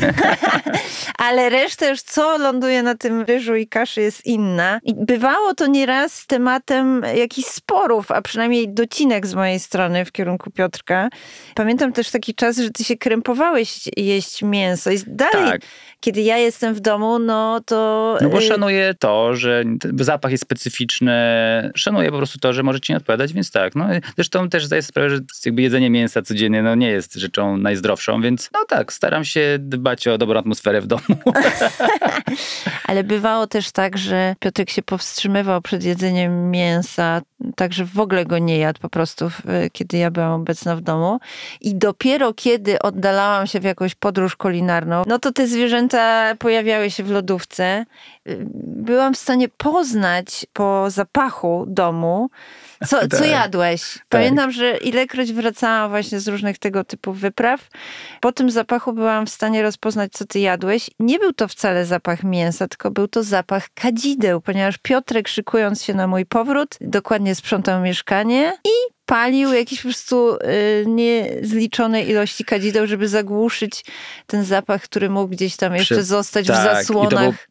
[1.17, 4.79] Ale reszta już, co ląduje na tym ryżu i kaszy jest inna.
[4.83, 10.51] I bywało to nieraz tematem jakichś sporów, a przynajmniej docinek z mojej strony w kierunku
[10.51, 11.09] Piotrka.
[11.55, 15.61] Pamiętam też taki czas, że ty się krępowałeś jeść mięso i dalej, Tak.
[15.99, 18.17] kiedy ja jestem w domu, no to...
[18.21, 19.63] No bo y, szanuję to, że
[19.99, 21.13] zapach jest specyficzny,
[21.75, 23.75] szanuję po prostu to, że możecie nie odpowiadać, więc tak.
[23.75, 27.57] No, zresztą też zdaję sobie sprawę, że jakby jedzenie mięsa codziennie no, nie jest rzeczą
[27.77, 31.01] najzdrowszą, więc no tak, staram się dbać o dobrą atmosferę w domu.
[32.87, 37.21] Ale bywało też tak, że Piotrek się powstrzymywał przed jedzeniem mięsa
[37.55, 39.29] także w ogóle go nie jadł po prostu,
[39.71, 41.19] kiedy ja byłam obecna w domu.
[41.61, 47.03] I dopiero kiedy oddalałam się w jakąś podróż kulinarną, no to te zwierzęta pojawiały się
[47.03, 47.85] w lodówce.
[48.63, 52.29] Byłam w stanie poznać po zapachu domu,
[52.87, 53.27] co, co Tak.
[53.29, 53.99] jadłeś.
[54.09, 57.69] Pamiętam, że ilekroć wracałam właśnie z różnych tego typu wypraw,
[58.21, 60.89] po tym zapachu byłam w stanie rozpoznać, co ty jadłeś.
[60.99, 65.93] Nie był to wcale zapach mięsa, tylko był to zapach kadzideł, ponieważ Piotrek, szykując się
[65.93, 72.87] na mój powrót, dokładnie sprzątał mieszkanie i palił jakieś po prostu y, niezliczonej ilości kadzideł,
[72.87, 73.85] żeby zagłuszyć
[74.27, 77.47] ten zapach, który mógł gdzieś tam jeszcze zostać w tak, był zasłonach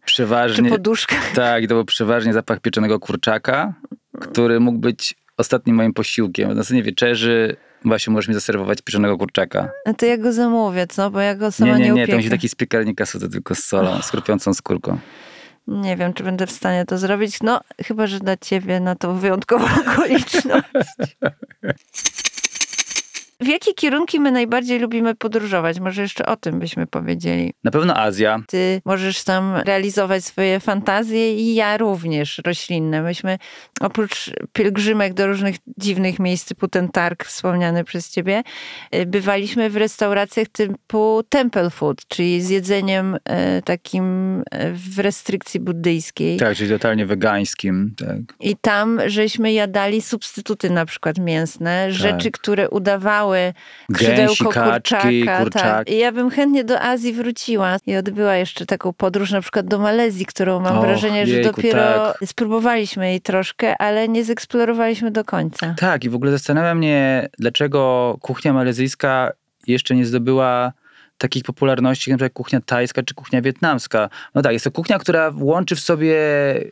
[0.57, 1.33] czy poduszkach.
[1.35, 3.75] tak, i to był przeważnie zapach pieczonego kurczaka,
[4.21, 6.49] który mógł być ostatnim moim posiłkiem.
[6.49, 9.71] Na następnej wieczerzy właśnie możesz mi zaserwować pieczonego kurczaka.
[9.87, 11.11] No to ja go zamówię, co?
[11.11, 13.59] Bo ja go sama Nie, nie, nie, nie, to musi taki z piekarnika tylko z
[13.64, 14.99] solą, z krupiącą skórką.
[15.66, 17.38] Nie wiem, czy będę w stanie to zrobić.
[17.42, 21.16] No, chyba, że dla ciebie na to wyjątkową okoliczność.
[23.40, 25.81] W jakie kierunki my najbardziej lubimy podróżować?
[25.81, 27.53] Może jeszcze o tym byśmy powiedzieli.
[27.64, 28.40] Na pewno Azja.
[28.49, 33.03] Ty możesz tam realizować swoje fantazje i ja również roślinne.
[33.03, 33.38] Myśmy
[33.81, 38.42] oprócz pielgrzymek do różnych dziwnych miejsc typu ten targ wspomniany przez ciebie,
[38.94, 45.61] y, bywaliśmy w restauracjach typu temple food, czyli z jedzeniem e, takim e, w restrykcji
[45.61, 46.37] buddyjskiej.
[46.37, 47.94] Tak, czyli totalnie wegańskim.
[47.99, 48.18] Tak.
[48.40, 53.26] I tam żeśmy jadali substytuty na przykład mięsne, rzeczy, które udawały
[53.89, 55.27] Gęsi, kaczki, kurczaka.
[55.27, 55.43] Tak.
[55.43, 55.93] kurczaki.
[55.93, 59.79] I ja bym chętnie do Azji wróciła i odbyła jeszcze taką podróż na przykład do
[59.79, 62.29] Malezji, którą mam Och, wrażenie, że jejku, dopiero tak.
[62.29, 65.75] spróbowaliśmy jej troszkę, ale nie zeksplorowaliśmy do końca.
[65.79, 69.33] Tak, i w ogóle zastanawia mnie, dlaczego kuchnia malezyjska
[69.67, 70.73] jeszcze nie zdobyła
[71.18, 74.09] takich popularności, jak kuchnia tajska czy kuchnia wietnamska.
[74.35, 76.16] No tak, jest to kuchnia, która łączy w sobie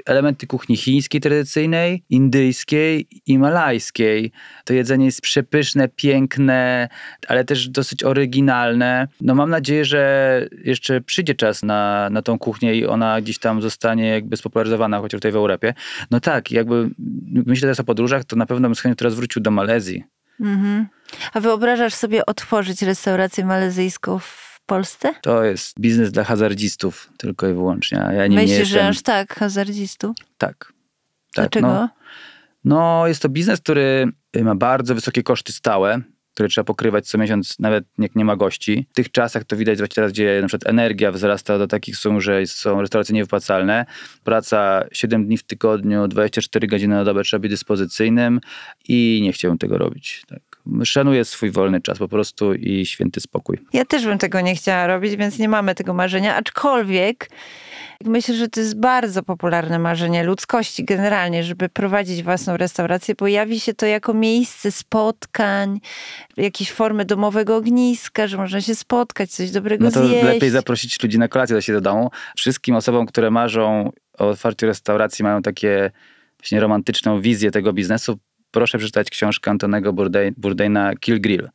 [0.07, 4.33] elementy kuchni chińskiej tradycyjnej, indyjskiej i malajskiej.
[4.65, 6.89] To jedzenie jest przepyszne, piękne,
[7.29, 9.09] ale też dosyć oryginalne.
[9.21, 13.63] No mam nadzieję, że jeszcze przyjdzie czas na, na tą kuchnię i ona gdzieś tam
[13.63, 15.75] zostanie jakby spopularyzowana, chociaż tutaj w Europie.
[16.11, 16.91] No tak, jakby
[17.29, 20.14] myślę teraz o podróżach, to na pewno bym z chęcią teraz wrócił do Malezji.
[20.41, 20.87] Mhm.
[21.33, 25.15] A wyobrażasz sobie otworzyć restaurację malezyjską w Polsce?
[25.23, 27.99] To jest biznes dla hazardzistów tylko i wyłącznie.
[28.13, 28.87] Ja nim Myślisz, że jestem.
[28.87, 30.15] aż tak, hazardzistu?
[30.39, 30.57] Tak.
[30.59, 30.73] tak
[31.35, 31.67] Dlaczego?
[31.67, 31.89] No,
[32.65, 34.07] no, jest to biznes, który
[34.43, 36.01] ma bardzo wysokie koszty stałe,
[36.35, 38.87] które trzeba pokrywać co miesiąc, nawet jak nie ma gości.
[38.93, 42.21] W tych czasach to widać właśnie teraz, gdzie na przykład energia wzrasta do takich sum,
[42.21, 43.87] że są restauracje niewypłacalne.
[44.25, 48.41] Praca 7 dni w tygodniu, 24 godziny na dobę trzeba być dyspozycyjnym
[48.89, 50.23] i nie chciałbym tego robić.
[50.29, 50.54] Tak.
[50.85, 53.59] Szanuję swój wolny czas po prostu i święty spokój.
[53.73, 56.37] Ja też bym tego nie chciała robić, więc nie mamy tego marzenia.
[56.37, 57.31] Aczkolwiek
[58.05, 63.15] myślę, że to jest bardzo popularne marzenie ludzkości generalnie, żeby prowadzić własną restaurację.
[63.15, 65.81] Pojawi się to jako miejsce spotkań,
[66.37, 70.25] jakieś formy domowego ogniska, że można się spotkać, coś dobrego No to zjeść.
[70.25, 72.11] lepiej zaprosić ludzi na kolację do siebie do domu.
[72.37, 75.91] Wszystkim osobom, które marzą o otwarciu restauracji, mają takie
[76.39, 78.19] właśnie romantyczną wizję tego biznesu,
[78.55, 81.49] proszę przeczytać książkę Antonego Bourdain- Bourdaina Kill Grill.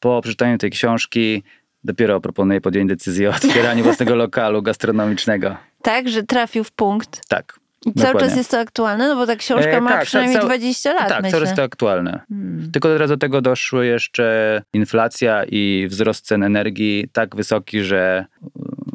[0.00, 1.42] Po przeczytaniu tej książki
[1.84, 5.56] dopiero proponuję podjąć decyzję o otwieraniu własnego lokalu gastronomicznego.
[5.82, 7.28] Tak, że trafił w punkt.
[7.28, 7.58] Tak.
[7.86, 10.44] I cały czas jest to aktualne, no bo ta książka E, ma tak, przynajmniej ca-
[10.46, 11.38] 20 lat, Tak, myślę.
[11.38, 12.20] coraz to aktualne.
[12.28, 12.70] Hmm.
[12.72, 18.24] Tylko teraz do tego doszły jeszcze inflacja i wzrost cen energii tak wysoki, że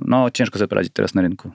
[0.05, 1.51] no, ciężko sobie poradzić teraz na rynku.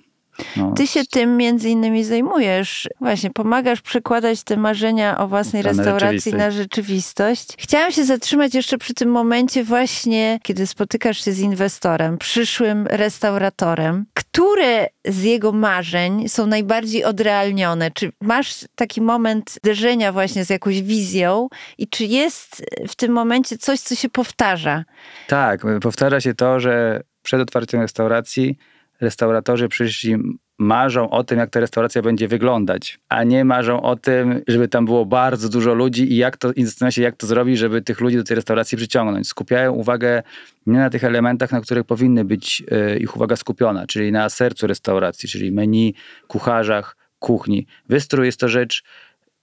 [0.57, 2.89] No, Ty się tym między innymi zajmujesz.
[3.01, 7.49] Właśnie, pomagasz przekładać te marzenia o własnej restauracji na rzeczywistość.
[7.59, 14.07] Chciałam się zatrzymać jeszcze przy tym momencie właśnie, kiedy spotykasz się z inwestorem, przyszłym restauratorem.
[14.15, 17.91] Które z jego marzeń są najbardziej odrealnione?
[17.91, 23.59] Czy masz taki moment zderzenia właśnie z jakąś wizją i czy jest w tym momencie
[23.59, 24.85] coś, co się powtarza?
[25.29, 28.59] Tak, powtarza się to, że przed otwarciem restauracji
[29.03, 30.17] restauratorzy przyszli
[30.59, 34.85] marzą o tym, jak ta restauracja będzie wyglądać, a nie marzą o tym, żeby tam
[34.85, 38.01] było bardzo dużo ludzi i jak to, i zastanawiają się, jak to zrobić, żeby tych
[38.01, 39.29] ludzi do tej restauracji przyciągnąć.
[39.29, 40.23] Skupiają uwagę
[40.67, 44.67] nie na tych elementach, na których powinny być e, ich uwaga skupiona, czyli na sercu
[44.67, 45.95] restauracji, czyli menu,
[46.27, 47.67] kucharzach, kuchni.
[47.89, 48.83] Wystrój jest to rzecz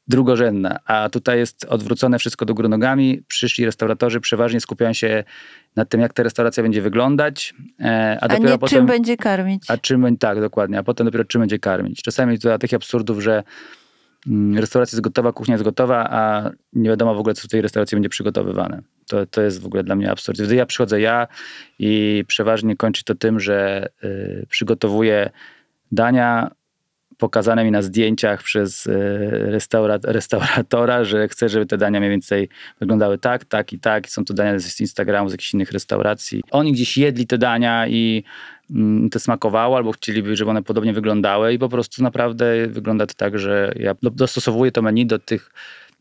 [0.09, 3.23] drugorzędna, a tutaj jest odwrócone wszystko do góry nogami.
[3.27, 5.23] Przyszli restauratorzy przeważnie skupiają się
[5.75, 8.79] nad tym, jak ta restauracja będzie wyglądać, e, a, A, dopiero nie potem...
[8.79, 9.63] czym będzie karmić?
[9.67, 12.01] A czym będzie, tak, dokładnie, a potem dopiero czym będzie karmić.
[12.01, 13.43] Czasami do takich absurdów, że
[14.27, 17.61] mm, restauracja jest gotowa, kuchnia jest gotowa, a nie wiadomo w ogóle, co w tej
[17.61, 18.81] restauracji będzie przygotowywane.
[19.07, 20.37] To, to jest w ogóle dla mnie absurd.
[20.37, 21.27] Wtedy ja przychodzę ja
[21.79, 25.29] i przeważnie kończy to tym, że y, przygotowuję
[25.91, 26.51] dania,
[27.19, 28.91] pokazane mi na zdjęciach przez e,
[29.29, 34.09] restaura, restauratora, że chce, żeby te dania mniej więcej wyglądały tak, tak i tak.
[34.09, 36.43] Są to dania z Instagramu, z jakichś innych restauracji.
[36.51, 38.23] Oni gdzieś jedli te dania i
[38.71, 43.13] mm, to smakowało, albo chcieliby, żeby one podobnie wyglądały i po prostu naprawdę wygląda to
[43.13, 45.51] tak, że ja do- dostosowuję to menu do tych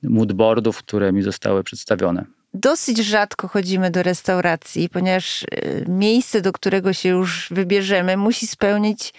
[0.02, 2.24] moodboardów, które mi zostały przedstawione.
[2.54, 5.46] Dosyć rzadko chodzimy do restauracji, ponieważ e,
[5.88, 9.12] miejsce, do którego się już wybierzemy, musi spełnić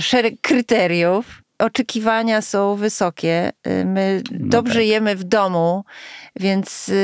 [0.00, 1.40] szereg kryteriów.
[1.58, 3.50] Oczekiwania są wysokie.
[3.62, 4.86] E, My dobrze tak.
[4.86, 5.84] jemy w domu,
[6.40, 6.94] więc e,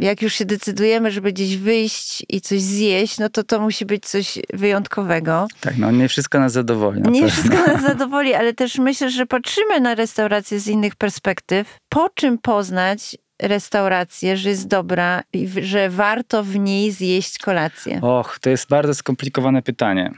[0.00, 4.06] jak już się decydujemy, żeby gdzieś wyjść i coś zjeść, no to to musi być
[4.06, 5.46] coś wyjątkowego.
[5.60, 7.00] Tak, no nie wszystko nas zadowoli.
[7.00, 7.34] na Nie pewno.
[7.36, 11.76] wszystko nas zadowoli, ale też myślę, że patrzymy na restaurację z innych perspektyw.
[11.88, 18.00] Po czym poznać restaurację, że jest dobra i że warto w niej zjeść kolację?
[18.02, 20.10] Och, to jest bardzo skomplikowane pytanie.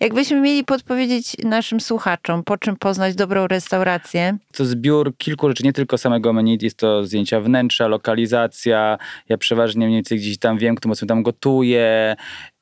[0.00, 5.72] Jakbyśmy mieli podpowiedzieć naszym słuchaczom, po czym poznać dobrą restaurację, To zbiór kilku rzeczy, nie
[5.72, 8.98] tylko samego menu, jest to zdjęcia wnętrza, lokalizacja.
[9.28, 12.16] Ja przeważnie mniej więcej gdzieś tam wiem, kto mocno tam gotuje.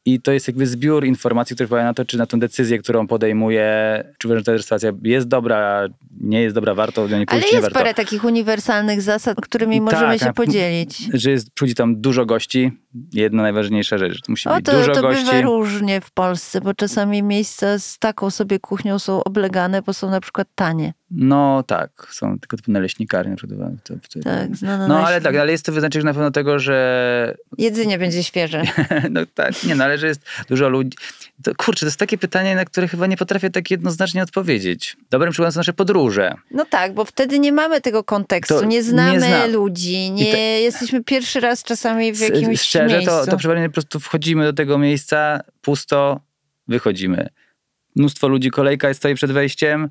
[0.09, 3.07] I to jest jakby zbiór informacji, które wpływają na to, czy na tę decyzję, którą
[3.07, 3.65] podejmuję,
[4.19, 5.89] czy uważam, że ta restauracja jest dobra,
[6.21, 9.81] nie jest dobra, warto do niej ale pójść, nie jest parę takich uniwersalnych zasad, którymi
[9.81, 10.99] możemy Tak, się podzielić.
[11.15, 12.73] Że jest, przychodzi tam dużo gości.
[13.13, 15.25] Jedna najważniejsza rzecz, to musi O, być to, dużo to gości.
[15.25, 20.11] bywa różnie w Polsce, bo czasami miejsca z taką sobie kuchnią są oblegane, bo są
[20.11, 20.93] na przykład tanie.
[21.11, 23.37] No tak, są tylko typu naleśnikarnie.
[23.37, 23.95] to,
[24.25, 24.49] Tak,
[24.89, 28.63] No ale tak, ale jest to wyznacznik na pewno tego, że Jedzenie będzie świeże.
[29.11, 30.91] No tak, nie, no ale że jest dużo ludzi.
[31.43, 34.97] To, kurczę, to jest takie pytanie, na które chyba nie potrafię tak jednoznacznie odpowiedzieć.
[35.11, 36.35] Dobrym przykładem są nasze podróże.
[36.51, 40.31] No tak, bo wtedy nie mamy tego kontekstu, To nie nie znamy zna- ludzi, nie
[40.33, 43.11] to- jesteśmy pierwszy raz czasami w jakimś Szczerze, miejscu.
[43.11, 46.21] to, to przeważnie po prostu wchodzimy do tego miejsca, pusto,
[46.69, 47.29] wychodzimy.
[47.97, 49.89] Mnóstwo ludzi, kolejka stoi przed wejściem,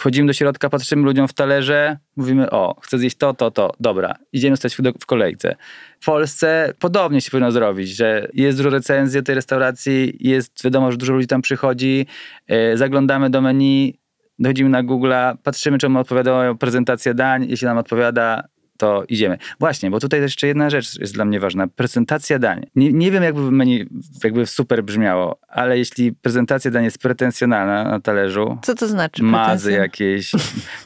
[0.00, 4.14] wchodzimy do środka, patrzymy ludziom w talerze, mówimy, o, chcę zjeść to, to, to, dobra,
[4.32, 5.56] idziemy stać w, kolejce.
[6.00, 10.98] W Polsce podobnie się powinno zrobić, że jest dużo recenzji tej restauracji, jest wiadomo, że
[10.98, 12.06] dużo ludzi tam przychodzi,
[12.46, 13.98] e, zaglądamy do menu,
[14.38, 18.42] dochodzimy na Google'a, patrzymy, czy nam odpowiadają prezentacje dań, jeśli nam odpowiada,
[18.80, 19.38] to idziemy.
[19.60, 21.66] Właśnie, bo tutaj jeszcze jedna rzecz jest dla mnie ważna.
[21.66, 22.66] Prezentacja dań.
[22.74, 23.86] Nie, nie wiem, jakby menu
[24.24, 29.22] jakby super brzmiało, ale jeśli prezentacja dań jest pretensjonalna na talerzu, Co to znaczy?
[29.22, 30.32] mazy jakieś,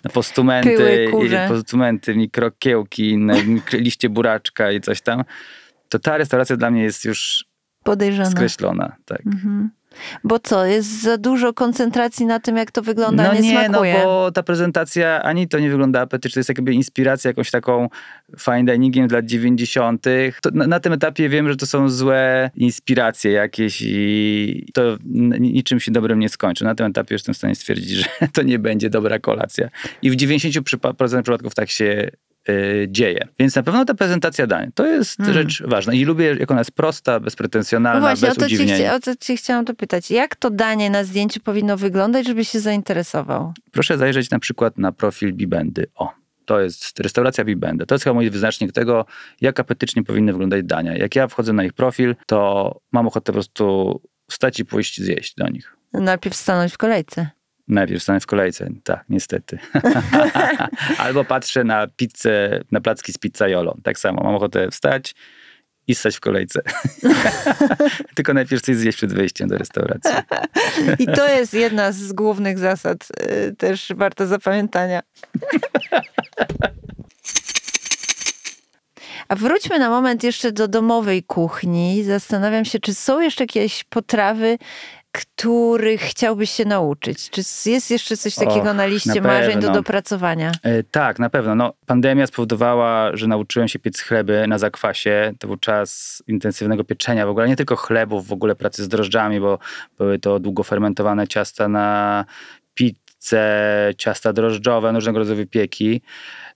[0.04, 0.76] no, postumenty,
[1.10, 3.34] Pyły, postumenty, mikrokiełki, inne,
[3.72, 5.24] liście buraczka i coś tam,
[5.88, 7.44] to ta restauracja dla mnie jest już
[7.84, 8.30] Podejrzana.
[8.30, 8.96] skreślona.
[9.04, 9.26] Tak.
[9.26, 9.70] Mhm.
[10.24, 13.68] Bo co, jest za dużo koncentracji na tym, jak to wygląda, No nie, nie, no
[13.68, 13.94] smakuje.
[14.04, 17.88] bo ta prezentacja ani to nie wygląda apetycznie, to jest jakby inspiracja jakąś taką
[18.40, 20.04] fine diningiem dla 90.
[20.42, 24.96] To na, na tym etapie wiem, że to są złe inspiracje jakieś i to
[25.40, 26.64] niczym się dobrym nie skończy.
[26.64, 29.68] Na tym etapie jestem w stanie stwierdzić, że to nie będzie dobra kolacja.
[30.02, 32.08] I w 90% przypa- przypadków tak się
[32.88, 33.28] dzieje.
[33.38, 35.32] Więc na pewno ta prezentacja dań to jest Mm.
[35.32, 35.92] rzecz ważna.
[35.94, 38.76] I lubię, jak ona jest prosta, bezpretensjonalna, No właśnie, o bez to, cię, udziwnień.
[38.82, 40.10] chcia- o to cię chciałam dopytać.
[40.10, 43.52] Jak to danie na zdjęciu powinno wyglądać, żeby się zainteresował?
[43.72, 45.86] proszę zajrzeć na przykład na profil Bibendy.
[45.94, 46.12] O,
[46.44, 47.86] to jest restauracja Bibendy.
[47.86, 49.06] To jest chyba mój wyznacznik tego,
[49.40, 50.96] jak apetycznie powinny wyglądać dania.
[50.96, 55.34] Jak ja wchodzę na ich profil, to mam ochotę po prostu wstać i pójść zjeść
[55.34, 55.76] do nich.
[55.92, 57.28] Najpierw stanąć w kolejce.
[57.68, 58.68] Najpierw stanę w kolejce.
[58.84, 59.58] Tak, niestety.
[60.98, 63.80] Albo patrzę na pizzę, na placki z pizzajolą.
[63.82, 64.22] Tak samo.
[64.22, 65.14] Mam ochotę wstać
[65.86, 66.60] i stać w kolejce.
[68.16, 70.14] Tylko najpierw coś zjeść przed wejściem do restauracji.
[70.98, 73.08] I to jest jedna z głównych zasad,
[73.48, 75.02] y, też warto zapamiętania.
[79.28, 82.04] A wróćmy na moment jeszcze do domowej kuchni.
[82.04, 84.58] Zastanawiam się, czy są jeszcze jakieś potrawy,
[85.14, 87.30] których chciałbyś się nauczyć?
[87.30, 90.52] Czy jest jeszcze coś takiego Och, na liście na marzeń do dopracowania?
[90.62, 91.54] E, Tak, na pewno.
[91.54, 95.32] No, pandemia spowodowała, że nauczyłem się piec chleby na zakwasie.
[95.38, 99.40] To był czas intensywnego pieczenia w ogóle, nie tylko chlebów, w ogóle pracy z drożdżami,
[99.40, 99.58] bo
[99.98, 102.24] były to długo fermentowane ciasta na
[102.74, 106.00] pizzę, ciasta drożdżowe, no, różnego rodzaju wypieki.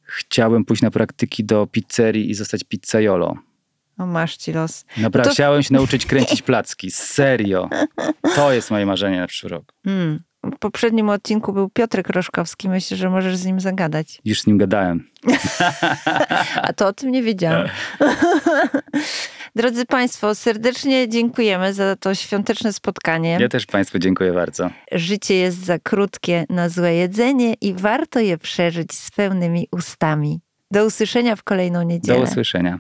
[0.03, 3.48] Chciałem pójść na praktyki do pizzerii i zostać pizzajolo.
[3.99, 4.85] O, masz ci los.
[4.97, 6.91] Naprawdę, To- chciałem się nauczyć kręcić placki.
[6.91, 7.69] Serio.
[8.35, 9.73] To jest moje marzenie na przyszły rok.
[9.87, 10.21] Mm.
[10.45, 12.69] W poprzednim odcinku był Piotrek Roszkowski.
[12.69, 14.21] Myślę, że możesz z nim zagadać.
[14.25, 15.09] Już z nim gadałem.
[16.63, 17.69] A to o tym nie wiedziałam.
[19.57, 23.37] Drodzy Państwo, serdecznie dziękujemy za to świąteczne spotkanie.
[23.41, 24.71] Ja też Państwu dziękuję bardzo.
[24.93, 30.41] Życie jest za krótkie na złe jedzenie i warto je przeżyć z pełnymi ustami.
[30.71, 32.21] Do usłyszenia w kolejną Do niedzielę.
[32.21, 32.77] usłyszenia.